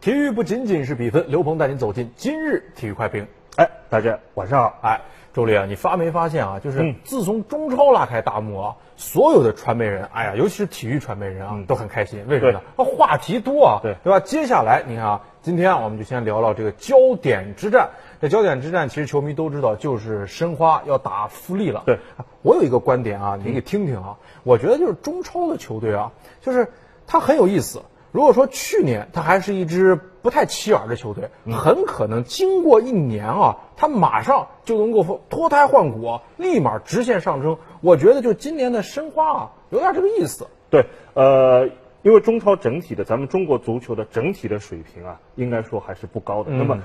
[0.00, 3.26] 体育不仅仅是比分，刘鹏带您走进今日体育快评。
[3.56, 4.78] 哎，大家晚上好。
[4.80, 5.02] 哎，
[5.34, 6.58] 周丽啊，你发没发现啊？
[6.58, 12.24] 就是自从中超拉开大幕啊，所有的传媒人，哎呀，尤其是体育传媒人啊，都很开心。
[12.28, 12.62] 为什么呢？
[12.76, 14.20] 啊，话题多啊，对对吧？
[14.20, 17.90] 接下来你看啊，今天啊，我们就先聊聊这个焦点之战。
[18.22, 21.82] 这焦点之战，其实球迷都知道，就是申花要打富力了。
[21.84, 21.98] 对，
[22.40, 24.16] 我有一个观点啊，你给听听啊。
[24.44, 26.10] 我觉得就是中超的球队啊，
[26.40, 26.72] 就是
[27.06, 27.82] 它很有意思。
[28.12, 37.56] 如果说去年他还是一支不太起眼的球队，很可能经过一年啊，他马上就能够脱胎换骨，立马直线上升。
[37.80, 40.46] 我觉得就今年的申花啊，有点这个意思。
[40.70, 41.68] 对，呃，
[42.02, 46.50] 因为中超整体的咱们中国足球的整体的水平啊，应该说还是不高的。
[46.50, 46.78] 那么。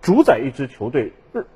[0.00, 1.12] 主宰一支球队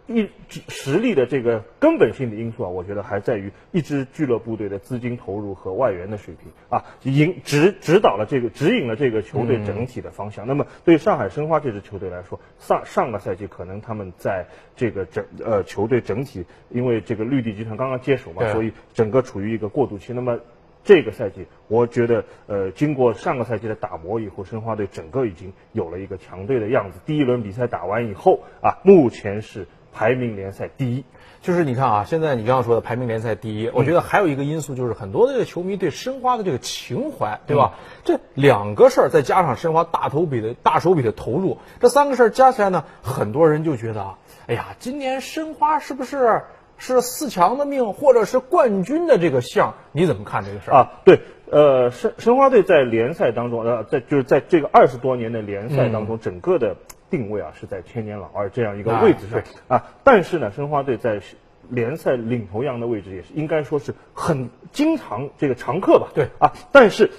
[0.07, 0.29] 一
[0.69, 10.47] 实力的这个根本性的因素啊，我觉得还在于一支俱乐部队的资金投入和外援的水平啊，引指指导了这个指引了这个球队整体的方向。
[10.47, 20.13] 那么对上海申花这支球队来说，上上个赛季可能他们在这个整呃球队整体，因为这个绿地集团刚刚接手嘛，所以整个处于一个过渡期。
[20.13, 20.39] 那么
[20.85, 26.99] 这个赛季，我觉得，呃，经过上个赛季的打磨以后，申花队整个已经有了一个强队的样子。
[27.07, 31.05] 第一轮比赛打完以后，啊，目前是排名联赛第一。
[31.41, 37.75] 就是你看啊，现在你刚刚说的排名联赛第一，我觉得还有一个因素就是很多的这个球迷对申花的这个情怀，对吧？
[38.05, 46.43] 这两个事儿再加上申花大头笔的大手笔的投入，这三个事儿加起来呢，很多人就觉得啊，哎呀，今年申花是不是？
[46.83, 50.91] 是四强的命，或者是冠军的这个相，你怎么看这个事儿啊？
[51.05, 56.75] 对，呃，申申花队在联赛当中，呃，在就是在这个二十多年的联赛当中，整个的
[57.09, 59.85] 定位啊是在千年老二这样一个位置上啊。
[60.03, 61.23] 但是呢，申花队在
[61.69, 66.09] 联赛领头羊的位置也是应该说是很经常这个常客吧？
[66.13, 66.53] 对啊。
[66.73, 67.13] 但是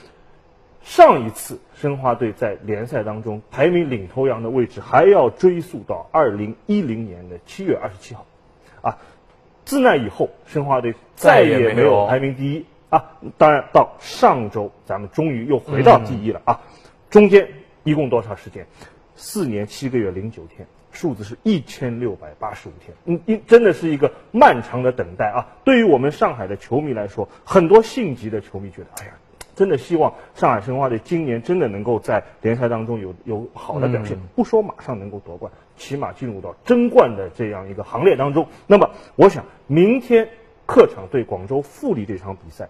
[0.81, 8.25] 上一次申花队在联赛当中排名领头羊的位置，还要追溯到二零一零年的七月二十七号，
[8.81, 8.97] 啊。
[9.65, 13.19] 自那以后，申花队再也没有排名第一啊！
[13.37, 16.61] 当然，到上周咱们终于又回到第一了啊！
[17.09, 17.47] 中间
[17.83, 18.67] 一共多少时间？
[19.15, 22.95] 四年七个月零九天，数字是一千六百八十五天。
[23.05, 25.47] 嗯，一真的是一个漫长的等待啊！
[25.63, 29.13] 对于我们上海的球迷来说，很多性急的球迷觉得，哎呀。
[29.55, 38.47] 真的希望上海申花队今年真的能够在联赛当中有有好的表现，不说马上能够夺冠，起码进入到争冠的这样一个行列当中。
[38.67, 40.27] 那么，我想明天
[40.65, 42.67] 客场对广州富力这场比赛，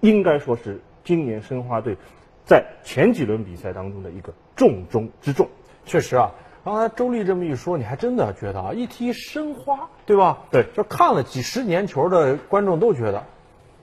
[0.00, 1.96] 应该说是今年申花队
[2.44, 5.48] 在前几轮比赛当中的一个重中之重。
[5.86, 6.32] 确实啊，
[6.64, 10.40] 刚才周丽这么一说，你还真的觉得啊，一提申花，对吧？
[10.50, 13.24] 对，就看了几十年球的观众都觉得，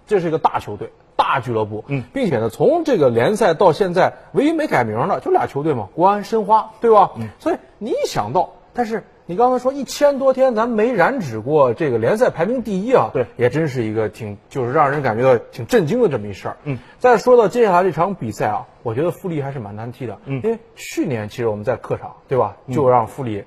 [0.06, 0.92] 这是一个大球队。
[1.28, 7.12] 大俱乐部，嗯，并且呢，从这个联赛到现在，唯一没改名的就俩球队嘛，国安、申花，对吧？
[7.18, 16.58] 嗯，所以你一想到，但是你刚才说一千多天咱没染指过这个联赛排名第一啊，对，也真是一个挺就是让人感觉到挺震惊的这么一事儿。
[16.64, 23.44] 嗯，再说到接下来这场比赛啊，我觉得富力还是蛮难踢的，嗯，因为去年其实我们在客场，对吧，就让富力。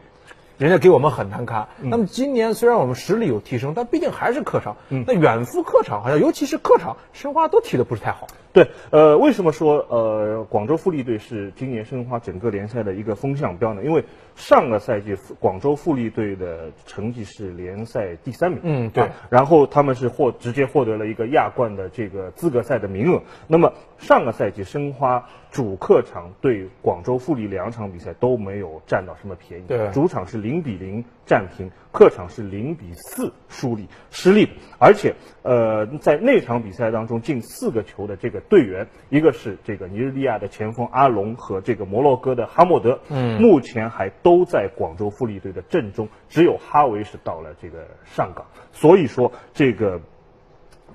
[0.61, 1.69] 人家给我们很难堪。
[1.81, 4.77] 那么今年虽然我们实力有提升，但毕竟还是客场。
[5.07, 8.27] 那远赴客场，好像尤其是客场，申花都踢的不是太好。
[8.53, 13.83] 对，呃，为什么说呃广州富力队是今年申花整个联赛的一个风向标呢？
[13.83, 14.05] 因为
[14.41, 18.61] 上个赛季广州富力队的成绩是联赛第三名。
[18.65, 19.09] 嗯，对。
[19.29, 23.23] 然后他们是获直接获得了一个亚冠的这个资格赛的名额。
[23.47, 29.65] 那么上个赛季申花主客场对广州富力两场比赛都没有占到什么便宜。
[29.69, 34.49] 对，主场是零比零战平，客场是零比四输利失利。
[34.79, 38.41] 而且呃在那场比赛当中进四个球的这个。
[38.49, 50.01] 队员一个是这个尼日利亚的前锋阿隆和这个摩洛哥的哈默德，嗯，目前还都都在广州富力队的阵中，只有哈维是到了这个上港，所以说这个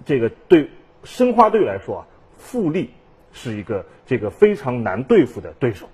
[0.06, 0.70] 这个对
[1.04, 2.08] 申花队来说啊，
[2.38, 2.92] 富力
[3.34, 5.90] 是一个这个非常难对付的对手。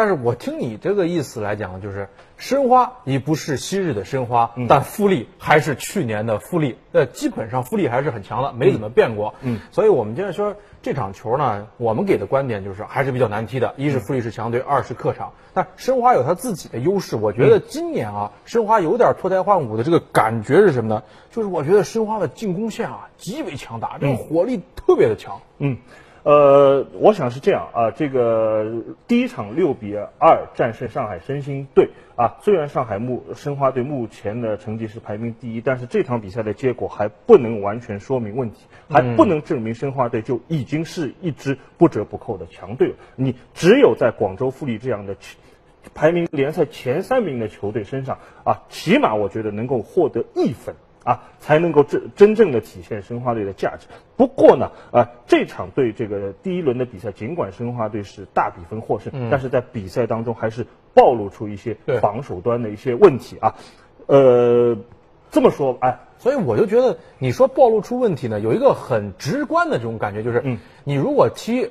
[0.00, 2.08] 但是我听你这个意思来讲，就是
[2.38, 9.34] 申花已不是昔日的申花，但富力还是去年的富力，呃，基本上富力还是很强的，没怎么变过。
[9.42, 13.74] 嗯，所以我们接着说这场球呢，我们给的观点就是还是比较难踢的。
[13.76, 17.14] 一是富力是强队，二是客场，但申花有他自己的优势。
[17.14, 21.02] 我觉得今年啊，申花有点脱胎换骨的这个感觉是什么呢？
[21.30, 25.42] 就是我觉得申花的进攻线啊极为强大，这个火力特别的强。
[25.58, 25.76] 嗯。
[26.22, 42.94] 呃，我想是这样啊，这个第一场六比二战胜上海申鑫队啊，虽然上海目申花队目前的成绩是排名第一，但是这场比赛的结果还不能完全说明问题，还不能证明申花队就已经是一支不折不扣的强队了。
[43.16, 45.16] 你只有在广州富力这样的
[45.94, 50.74] 排名联赛前三名的球队身上啊，起码我觉得能够获得一分。
[51.04, 53.86] 啊，才能够真真正的体现申花队的价值。
[54.16, 63.54] 不过呢，啊，这场对这个第一轮的比赛，尽管申花队是大比分获胜，但是在比赛当中还是暴露出一些防守端的一些问题啊。
[64.06, 64.76] 呃，
[65.30, 71.70] 这么说，哎，所以我就觉得你说暴露出问题呢，有一个很直观的这种感觉，就是，嗯，你如果踢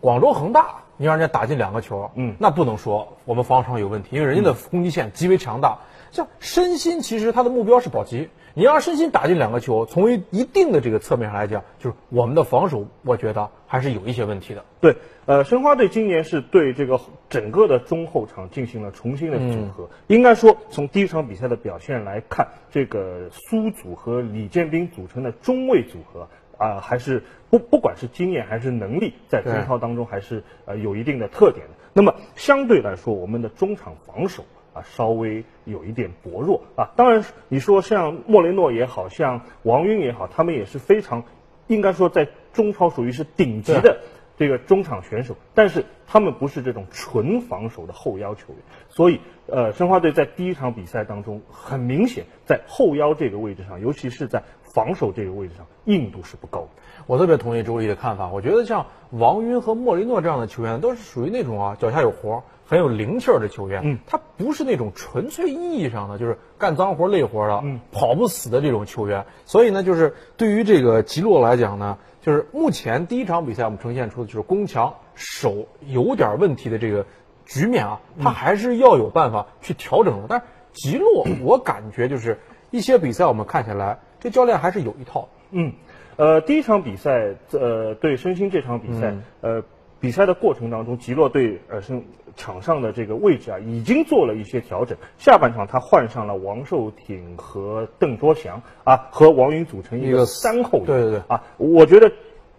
[0.00, 5.78] 广州恒大，你让人家打进两个球，嗯，那不能说我们防守有问题，因为人家的攻击线极为强大。
[6.12, 8.28] 像申鑫，其实他的目标是保级。
[8.54, 14.62] 你让申鑫打进两个球，从一一定的这个侧面上来讲，就是我们的防守，我觉得还是有一些问题的。
[14.80, 14.94] 对，
[15.24, 17.00] 呃，申花队今年是对这个
[17.30, 19.88] 整个的中后场进行了重新的组合。
[20.08, 26.28] 应该说，从第一场比赛的表现来看，这个苏祖和李建斌组成的中卫组合
[26.58, 31.72] 啊，还是不不管是经验还是能力，在中超当中还是呃有一定的特点的。
[31.94, 34.44] 那么相对来说，我们的中场防守。
[34.72, 36.90] 啊，稍微有一点薄弱啊。
[36.96, 41.24] 当然，你说像莫雷诺也好像王晕也好，他们也是非常，
[41.66, 43.98] 应该说在中超属于是顶级的
[44.36, 48.56] 这个中场选手，但是他们不是这种纯防守的后腰球员。
[48.88, 54.42] 所以，呃，申花队在第一场比赛当中，很明显在后腰这个位置上，尤其是在
[54.74, 56.68] 防守这个位置上，硬度是不够。
[57.06, 62.42] 我特别同意周毅的看法，我觉得像王晕和莫雷诺这样的球员，都是属于那种啊，脚下有活。
[62.72, 69.26] 很有灵气儿的球员，嗯，他不是那种纯粹意义上的就是干脏活累活的，嗯，跑不死的这种球员。
[69.44, 77.04] 所以呢，就是对于这个吉洛来讲呢，就是目前第一场比赛我们呈现出的就是攻强守有点问题的这个
[77.44, 80.26] 局面啊，他还是要有办法去调整的。
[80.26, 82.38] 但是吉洛，我感觉就是
[82.70, 85.28] 一些比赛我们看下来，这教练还是有一套。
[85.50, 85.74] 嗯，
[86.16, 89.62] 呃，第一场比赛，呃，对申鑫这场比赛，呃。
[90.02, 92.02] 比赛的过程当中，吉洛对呃是
[92.34, 94.98] 场上的这个位置啊，已经做了一些调整。
[95.16, 100.86] 下半场他换上了王寿挺和邓卓翔啊，和王云组成一个三后卫。
[100.86, 102.10] 对对对啊，我觉得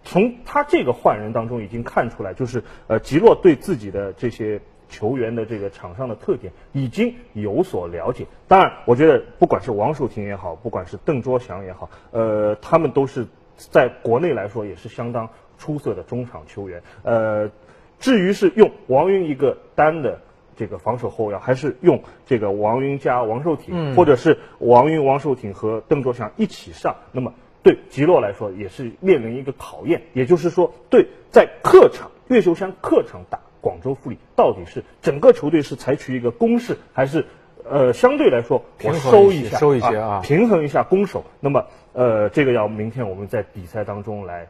[0.04, 4.58] 从他这个换人当中已经看出来，就是呃吉洛对自己的这些
[4.88, 8.26] 球员的这个场上的特点已经有所了解。
[8.48, 13.26] 当然，我觉得不管是王寿挺也好，不管是邓卓翔也好，呃，他们都是
[13.58, 15.28] 在国内来说也是相当。
[15.58, 17.50] 出色的中场球员，呃，
[17.98, 20.18] 至于是用王云一个单的
[20.56, 30.02] 这个防守后腰，还是用这个王云加王寿挺，或者是王云、王寿挺和邓卓翔一起上，那么对吉洛来说也是面临一个考验。
[30.12, 37.24] 也就是说，对在客场越秀山客场打广州富力，到底是整个球队是采取一个攻势，还是
[37.68, 41.24] 呃相对来说我收一下，收一些啊，平衡一下攻守？
[41.40, 41.64] 那么
[41.94, 44.46] 呃，这个要明天我们在比赛当中来。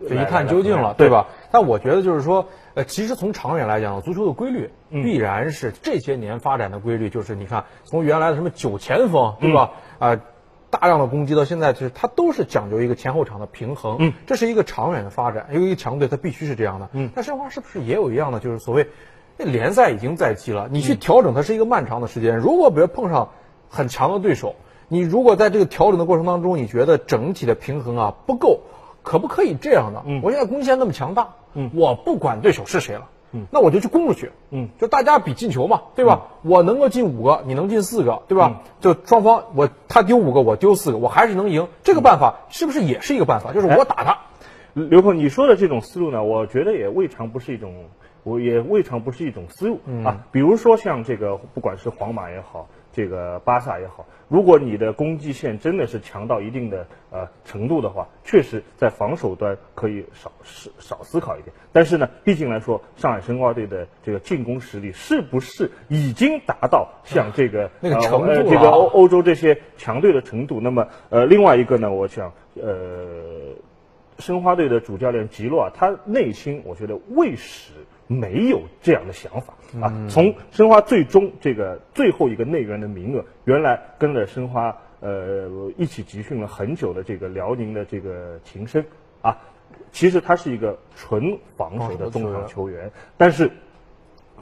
[0.00, 1.28] 就一探究竟了，对吧？
[1.50, 9.70] 但我觉得就是说，呃，其实从长远来讲，足球的规律必然是这些年发展的规律，就是你看，从原来的什么九前锋，对吧？
[9.98, 10.20] 啊，
[10.68, 13.96] 大量的攻击到现在，就是它都是讲究一个前后场的平衡。
[14.00, 16.90] 嗯，这是一个长远的发展，因为一个强队它必须是这样的。
[16.92, 18.40] 嗯，但申花是不是也有一样的？
[18.40, 18.88] 就是所谓，
[19.38, 22.36] 联赛已经在即了，你去调整它是一个漫长的时间。
[22.36, 23.30] 如果比如碰上
[23.70, 24.56] 很强的对手，
[24.88, 28.60] 你如果在这个调整的过程当中，你觉得整体的平衡啊不够。
[29.06, 30.02] 可不可以这样呢？
[30.04, 36.22] 嗯，我现在攻击线那么强大，嗯，我不管对手是谁了，嗯，那我就去攻出去，嗯，就大家比进球嘛，对吧？
[36.42, 38.62] 我能够进五个，你能进四个，对吧？
[38.80, 41.68] 就双方我他丢五个，我丢四个，我还是能赢。
[41.84, 43.52] 这个办法是不是也是一个办法？
[43.52, 44.18] 就是我打他。
[44.74, 47.84] 刘鹏，你说的这种思路呢，我觉得也未尝不是一种，
[48.24, 50.26] 我也未尝不是一种思路啊。
[50.32, 52.66] 比如说像这个，不管是皇马也好。
[52.96, 61.54] 这个巴萨也好，如果你的攻击线真的是强到一定的呃程度的话，确实在防守端可以少少少思考一点。
[61.74, 70.58] 但是呢，毕竟来说，上海申花队的这个进攻实力是不是已经达到像这个那个程度这个欧欧洲这些强队的程度？
[70.58, 73.52] 那么呃，另外一个呢，我想呃，
[74.18, 77.72] 申花队的主教练吉洛啊，他内心我觉得未始。
[78.08, 79.90] 没有这样的想法啊！
[80.08, 88.84] 从申花最终这个最后一个内援的名额，原来跟着申花呃一起集训了很久的这个辽宁的这个秦升
[89.22, 89.36] 啊，
[89.90, 93.50] 其实他是一个纯防守的中场球员，但是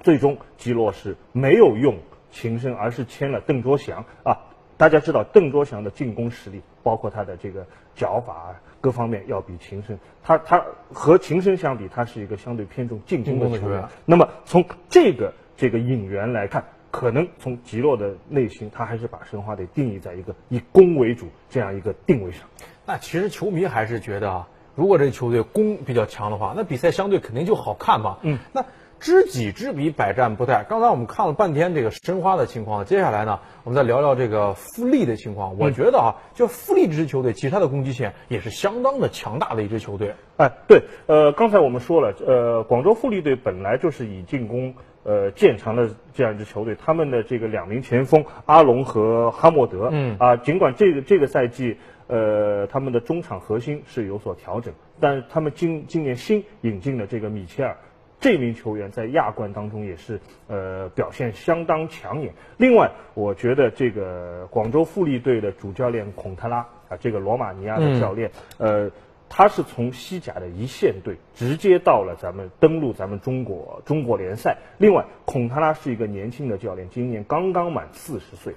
[0.03, 1.97] 最终吉洛是没有用
[2.31, 4.39] 秦升，而是签了邓卓翔啊。
[4.77, 7.65] 大家知道邓卓翔的进攻实力，包括他的这个
[7.95, 8.55] 脚法
[8.85, 10.63] 各方面，要比秦升，他他
[10.93, 13.83] 和秦升相比，他是一个相对偏重进攻的球员。
[14.05, 22.43] 那么从这个这个引援来看，可能从吉洛的内心，他还是把申花队定义在一个以攻为主这样一个定位上。
[22.85, 28.19] 那其实球迷还是觉得啊，如果这个球队攻比较强的话，那比赛相对肯定就好看嘛。
[28.21, 28.67] 嗯，那
[29.01, 30.65] 知己知彼，百战不殆。
[30.65, 35.57] 刚才我们看了半天这个申花的情况，接下来呢，我们再聊聊这个富力的情况。
[35.59, 40.15] 我觉得啊，就富力这支球队，其实它的攻击线也是相当的强大的一支球队。
[40.37, 51.77] 哎，对，呃，刚才我们说了，呃，广州富力队本来就是以进攻呃见长的这样一支球队，他们的这个两名前锋阿隆和哈默德，嗯啊，尽管这个这个赛季。
[52.07, 57.79] 呃，他们的中场核心是有所调整，但是他们今今年新引进的这个米切尔，
[58.25, 62.33] 这名球员在亚冠当中也是呃表现相当抢眼。
[62.57, 68.91] 另外，我觉得这个广州富力队的主教练孔特拉啊，这个罗马尼亚的教练，呃，
[69.29, 74.57] 他是从西甲的一线队直接到了咱们登陆咱们中国中国联赛。
[74.79, 78.55] 另外，孔特拉是一个年轻的教练，今年刚刚满四十岁。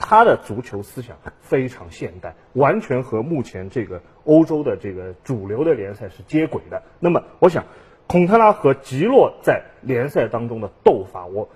[0.00, 6.82] 他的足球思想非常现代，完全和目前这个欧洲的这个主流的联赛是接轨的。
[6.98, 7.64] 那么，我想，
[8.06, 11.48] 孔特拉和吉洛在联赛当中的斗法，我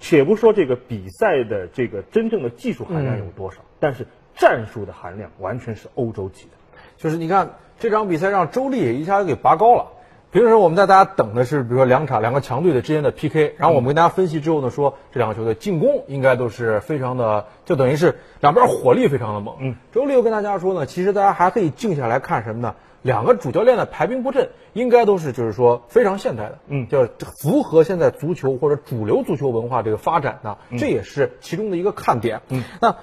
[0.00, 6.50] 且不说这个比赛的这个真正的技术含量有多少，但是战术的含量完全是欧洲级的。
[6.96, 9.86] 就是你看这场比赛让周丽也一下子给拔高了。
[10.30, 19.56] 平时我们在大家等的是，比如说两场两个强队的之间的 PK，然后我们跟大家分析之后呢，说这两个球队进攻应该都是非常的，就等于是两边火力非常的猛。
[19.60, 22.74] 嗯，周丽又跟大家说呢，其实大家还可以静下来看什么呢？
[23.02, 32.40] 两个主教练的排兵布阵应该都是就是说非常现代的，嗯，就是符合现在足球或者主流足球文化这个发展的，这也是其中的一个看点。
[32.48, 32.96] 嗯，那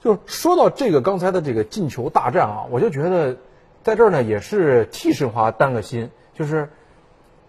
[0.00, 3.36] 就说到这个刚才的这个进球大战啊，我就觉得
[3.82, 6.10] 在这儿呢也是替申花担个心。
[6.34, 6.68] 就是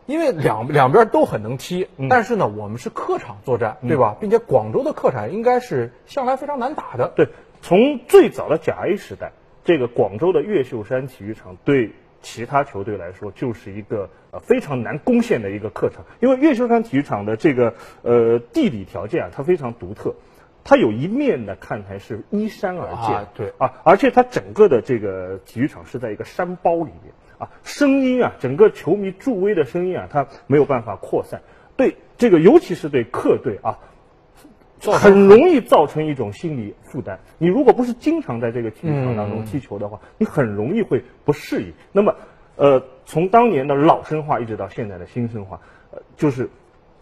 [0.05, 4.15] 因为两 两边都很能踢，但是呢，我们是客场作战，对吧？
[4.17, 7.11] 并且广州的客场应该是向来非常难打的。
[7.15, 7.27] 对，
[7.61, 9.33] 从最早的甲 A 时代，
[9.67, 20.15] 这个广州的越秀山体育场对其他球队来说就是一个呃非常难攻陷的一个客场，因为越秀山体育场的这个呃地理条件啊，它非常独特。
[20.63, 27.13] 它有一面的看台是依山而建，对啊，而且它整个的这个体育场是在一个山包里面。
[27.37, 31.41] 啊，声音啊，整个球迷助威的声音啊，它没有办法扩散，
[31.75, 33.79] 对这个，尤其是对客队啊，
[34.81, 37.19] 很容易造成一种心理负担。
[37.37, 41.73] 你如果不是经常在这个体育场当中踢球的话，你很容易会不适应。
[41.91, 42.15] 那么，
[42.55, 45.59] 呃，从当年的老申花一直到现在的新申花，
[45.91, 46.49] 呃，就是。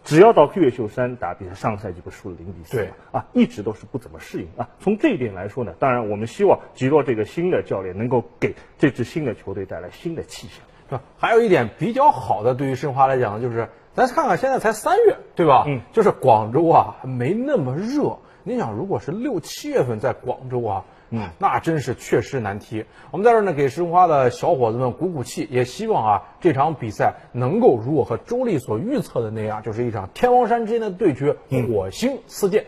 [0.08, 4.68] 只要到越秀山打比赛，上赛季不输了零比四对啊，一直都是不怎么适应啊。
[4.78, 10.64] 从这一点来说呢，当然我们希望吉洛这个新的教练能够给这支新的球队带来新的气象。
[10.88, 15.64] 是吧还有一点比较好的，对于申花来讲，就是咱看看现在才三月，对吧？
[15.66, 18.18] 嗯，就是广州啊没那么热。
[18.44, 20.84] 你想，如果是六七月份在广州啊。
[21.10, 22.84] 嗯，那真是确实难踢。
[23.12, 31.36] 我们在这儿呢，给申花的小伙子们鼓鼓气，也希望啊，这场比赛能够如我和周丽所预测的那样，就是一场天王山之间的对决，
[31.68, 32.64] 火星四溅。